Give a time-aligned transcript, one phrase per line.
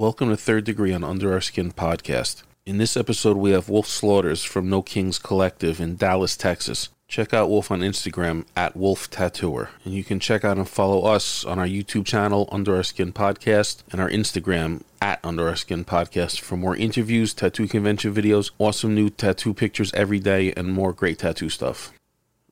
[0.00, 2.44] Welcome to Third Degree on Under Our Skin podcast.
[2.64, 6.90] In this episode, we have Wolf Slaughters from No Kings Collective in Dallas, Texas.
[7.08, 9.70] Check out Wolf on Instagram at Wolf Tattooer.
[9.84, 13.12] And you can check out and follow us on our YouTube channel, Under Our Skin
[13.12, 18.52] Podcast, and our Instagram at Under Our Skin Podcast for more interviews, tattoo convention videos,
[18.60, 21.92] awesome new tattoo pictures every day, and more great tattoo stuff.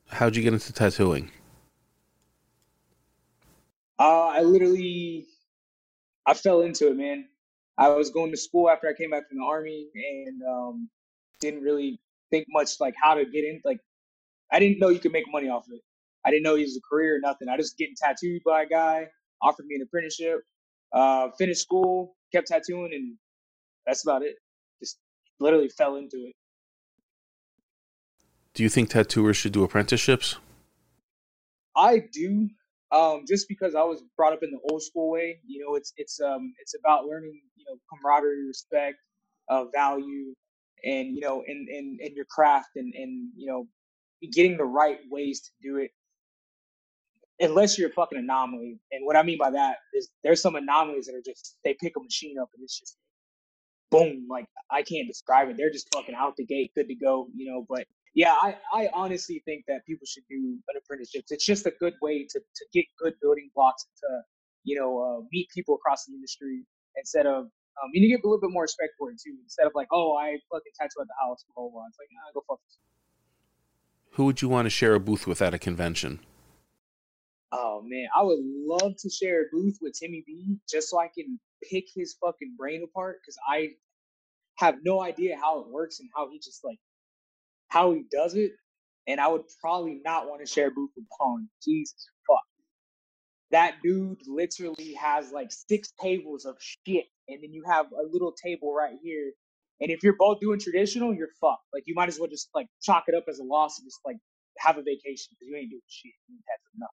[0.09, 1.31] How'd you get into tattooing?
[3.97, 5.27] Uh, I literally,
[6.25, 7.23] I fell into it, man.
[7.77, 10.89] I was going to school after I came back from the army and um,
[11.39, 11.99] didn't really
[12.31, 13.61] think much like how to get in.
[13.63, 13.79] Like,
[14.51, 15.81] I didn't know you could make money off of it.
[16.25, 17.47] I didn't know it was a career or nothing.
[17.49, 19.07] I just getting tattooed by a guy,
[19.41, 20.41] offered me an apprenticeship,
[20.91, 23.15] uh, finished school, kept tattooing, and
[23.85, 24.35] that's about it.
[24.81, 24.97] Just
[25.39, 26.33] literally fell into it.
[28.53, 30.37] Do you think tattooers should do apprenticeships?
[31.75, 32.49] I do
[32.91, 35.39] um, just because I was brought up in the old school way.
[35.47, 38.97] You know, it's it's um it's about learning, you know, camaraderie, respect,
[39.49, 40.33] uh, value,
[40.85, 43.67] and you know, in in in your craft, and and you know,
[44.33, 45.91] getting the right ways to do it.
[47.41, 51.07] Unless you're a fucking anomaly, and what I mean by that is there's some anomalies
[51.07, 52.97] that are just they pick a machine up and it's just
[53.91, 55.57] boom, like I can't describe it.
[55.57, 57.65] They're just fucking out the gate, good to go, you know.
[57.69, 61.25] But yeah, I, I honestly think that people should do an apprenticeship.
[61.29, 64.07] It's just a good way to, to get good building blocks to,
[64.63, 66.63] you know, uh, meet people across the industry
[66.95, 69.35] instead of, um, you get a little bit more respect for it too.
[69.43, 71.83] Instead of like, oh, I fucking tattoo at the house, blah, blah, blah.
[71.89, 72.83] It's like, nah, go fuck yourself.
[74.13, 76.19] Who would you want to share a booth with at a convention?
[77.51, 81.07] Oh man, I would love to share a booth with Timmy B just so I
[81.15, 83.73] can pick his fucking brain apart because I
[84.55, 86.79] have no idea how it works and how he just like
[87.69, 88.51] how he does it.
[89.07, 91.47] And I would probably not want to share booth with Pong.
[91.63, 92.43] Jesus fuck.
[93.51, 97.05] That dude literally has like six tables of shit.
[97.29, 99.31] And then you have a little table right here.
[99.79, 101.63] And if you're both doing traditional, you're fucked.
[101.73, 103.99] Like you might as well just like chalk it up as a loss and just
[104.05, 104.17] like
[104.57, 106.11] have a vacation because you ain't doing shit.
[106.27, 106.37] You
[106.77, 106.89] enough.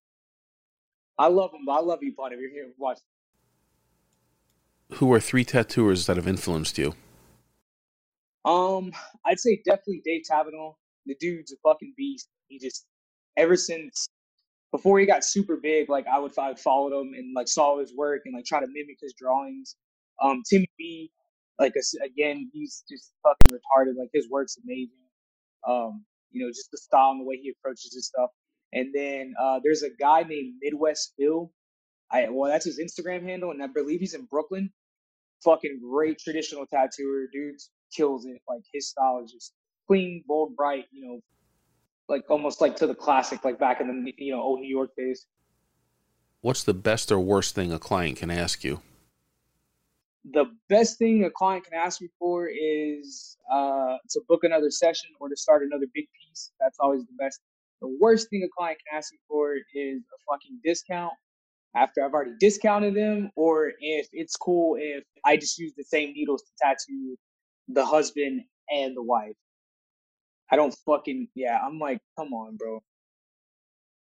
[1.19, 1.69] I love him.
[1.69, 2.13] I love you.
[2.17, 2.99] If you're here, watch.
[4.95, 6.95] Who are three tattooers that have influenced you?
[8.45, 8.93] Um,
[9.25, 10.75] I'd say definitely Dave Tevenal.
[11.07, 12.29] The dude's a fucking beast.
[12.49, 12.87] He just
[13.37, 14.09] ever since
[14.71, 17.95] before he got super big, like I would I followed him and like saw his
[17.97, 19.77] work and like try to mimic his drawings.
[20.23, 21.11] Um, Timmy B,
[21.59, 21.73] like
[22.05, 23.99] again, he's just fucking retarded.
[23.99, 24.95] Like his work's amazing.
[25.67, 28.31] Um, you know, just the style and the way he approaches his stuff.
[28.73, 31.51] And then uh, there's a guy named Midwest Phil.
[32.11, 34.71] I well, that's his Instagram handle, and I believe he's in Brooklyn.
[35.45, 38.41] Fucking great traditional tattooer, dudes kills it.
[38.49, 39.55] Like his style is just
[39.87, 40.87] clean, bold, bright.
[40.93, 41.21] You know,
[42.09, 44.91] like almost like to the classic, like back in the you know old New York
[44.97, 45.27] days.
[46.41, 48.81] What's the best or worst thing a client can ask you?
[50.33, 55.11] The best thing a client can ask me for is uh, to book another session
[55.21, 56.53] or to start another big piece.
[56.61, 57.41] That's always the best.
[57.81, 61.13] The worst thing a client can ask me for is a fucking discount
[61.75, 66.13] after I've already discounted them, or if it's cool if I just use the same
[66.13, 67.17] needles to tattoo
[67.69, 69.37] the husband and the wife.
[70.51, 71.59] I don't fucking yeah.
[71.65, 72.83] I'm like, come on, bro.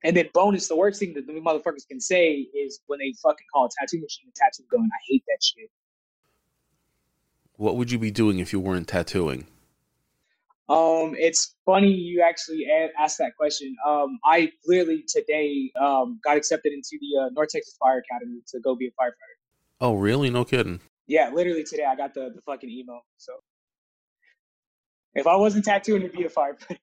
[0.04, 3.46] And then bonus, the worst thing that the motherfuckers can say is when they fucking
[3.52, 4.88] call a tattoo machine a tattoo gun.
[4.92, 5.70] I hate that shit.
[7.56, 9.48] What would you be doing if you weren't tattooing?
[10.68, 12.66] Um, it's funny you actually
[12.98, 13.74] asked that question.
[13.88, 18.60] Um, I literally today um, got accepted into the uh, North Texas Fire Academy to
[18.60, 19.38] go be a firefighter.
[19.80, 20.28] Oh, really?
[20.30, 20.80] No kidding.
[21.06, 23.00] Yeah, literally today I got the, the fucking email.
[23.16, 23.32] So
[25.18, 26.78] if I wasn't tattooing, it'd be a firefighter.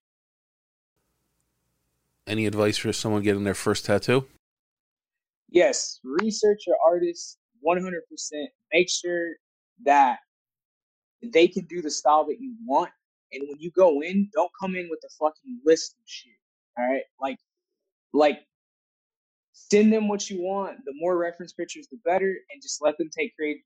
[2.28, 4.28] Any advice for someone getting their first tattoo?
[5.50, 7.92] Yes, research your artist 100%.
[8.74, 9.36] Make sure
[9.86, 10.20] that
[11.24, 12.92] they can do the style that you want.
[13.32, 16.34] And when you go in, don't come in with a fucking list of shit.
[16.78, 17.04] All right?
[17.22, 17.38] Like,
[18.14, 18.40] like,
[19.54, 20.78] send them what you want.
[20.86, 22.36] The more reference pictures, the better.
[22.52, 23.62] And just let them take creative,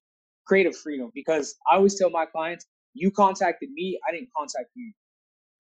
[0.46, 1.12] creative freedom.
[1.14, 4.92] Because I always tell my clients, you contacted me, I didn't contact you.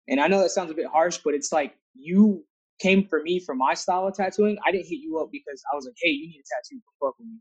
[0.07, 2.43] And I know that sounds a bit harsh, but it's like you
[2.81, 4.57] came for me for my style of tattooing.
[4.65, 7.15] I didn't hit you up because I was like, hey, you need a tattoo, fuck
[7.19, 7.37] with me.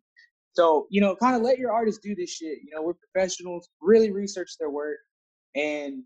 [0.52, 2.58] So, you know, kind of let your artists do this shit.
[2.62, 4.99] You know, we're professionals, really research their work.
[5.56, 6.02] And,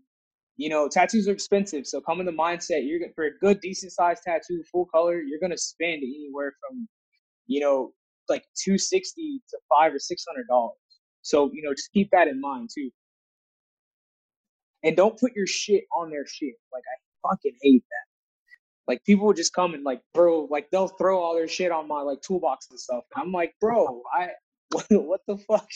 [0.55, 1.85] you know, tattoos are expensive.
[1.85, 5.21] So come in the mindset, you're going for a good, decent sized tattoo, full color,
[5.21, 6.87] you're gonna spend anywhere from,
[7.45, 7.91] you know,
[8.29, 10.77] like two sixty to five or six hundred dollars.
[11.21, 12.89] So, you know, just keep that in mind too
[14.83, 16.55] and don't put your shit on their shit.
[16.71, 18.07] Like I fucking hate that.
[18.87, 21.87] Like people will just come and like bro, like they'll throw all their shit on
[21.87, 23.03] my like toolbox and stuff.
[23.15, 24.29] I'm like, bro, I
[24.71, 25.67] what, what the fuck?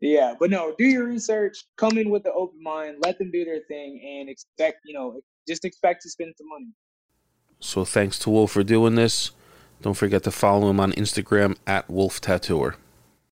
[0.00, 1.64] Yeah, but no, do your research.
[1.76, 2.96] Come in with an open mind.
[3.04, 6.72] Let them do their thing, and expect you know just expect to spend some money.
[7.60, 9.30] So thanks to Wolf for doing this.
[9.80, 12.76] Don't forget to follow him on Instagram at Wolf Tattooer.